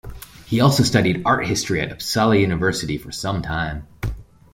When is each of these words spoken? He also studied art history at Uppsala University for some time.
He 0.47 0.59
also 0.59 0.81
studied 0.81 1.21
art 1.27 1.45
history 1.45 1.79
at 1.79 1.91
Uppsala 1.95 2.41
University 2.41 2.97
for 2.97 3.11
some 3.11 3.43
time. 3.43 3.85